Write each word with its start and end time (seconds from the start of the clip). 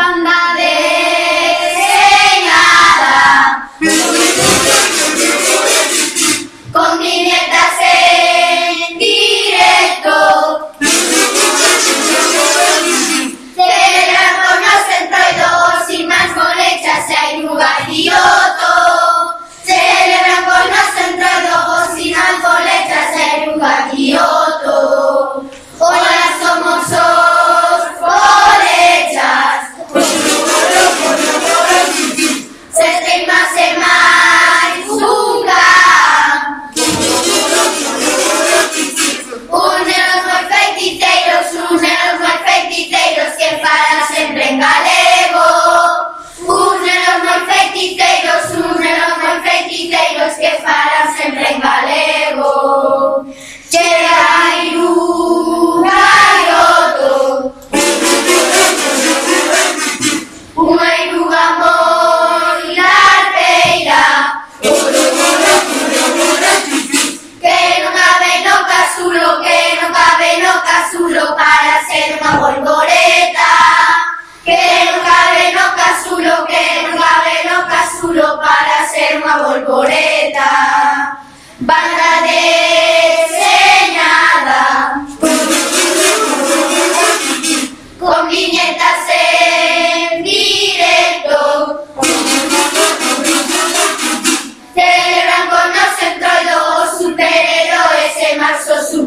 빤다 0.00 0.39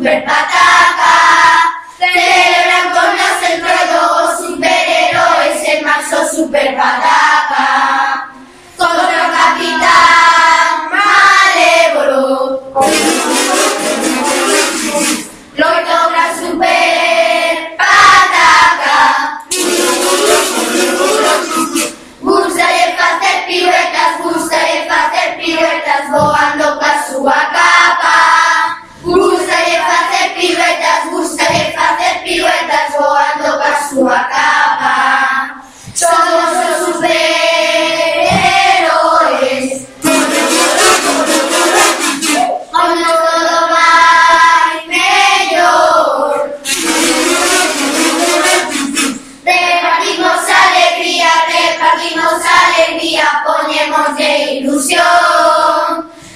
Yeah. 0.04 0.62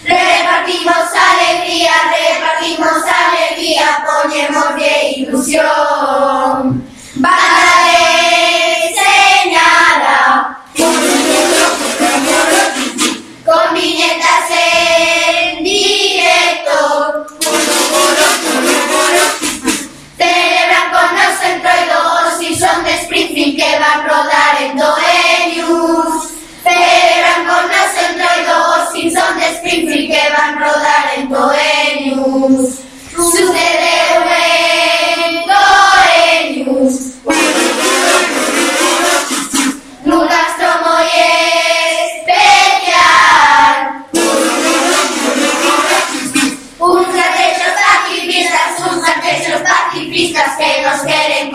Repartimos 0.04 0.96
alegría, 0.96 1.92
repartimos 2.18 3.04
alegría, 3.04 4.06
ponemos 4.06 4.76
de 4.76 5.10
ilusión. 5.18 6.37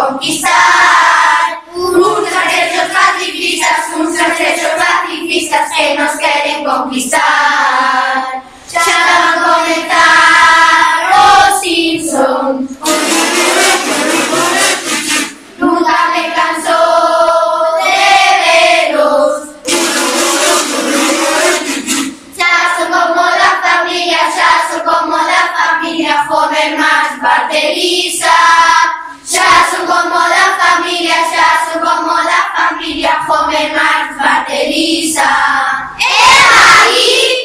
conquistar. 0.09 1.63
Muchos 1.75 2.25
derechos 2.25 2.91
pacifistas, 2.93 3.97
muchos 3.97 4.39
derechos 4.39 4.71
pacifistas 4.77 5.71
que 5.77 5.95
nos 5.97 6.11
quieren 6.13 6.65
conquistar. 6.65 8.43
Ya 8.73 8.81
van 8.81 9.39
a 9.39 9.55
conectar 9.55 11.13
oh 11.15 11.51
los 11.51 11.61
Simpsons. 11.61 12.71
Nunca 15.59 15.97
me 16.15 16.35
canso 16.35 16.79
de 17.85 18.93
verlos. 18.93 19.33
Ya 22.37 22.75
son 22.77 22.89
como 22.91 23.23
la 23.23 23.53
familia, 23.63 24.19
ya 24.37 24.51
son 24.71 24.81
como 24.85 25.17
la 25.17 25.43
familia 25.57 26.27
joven 26.29 26.79
más 26.79 27.21
barteriza 27.21 28.82
como 30.03 30.17
la 30.17 30.59
familia, 30.59 31.15
ya 31.31 31.73
son 31.73 31.81
como 31.81 32.17
la 32.17 32.53
familia, 32.57 33.25
joven 33.27 33.73
más 33.75 34.17
bateriza. 34.19 35.29
¡Eh! 35.99 37.42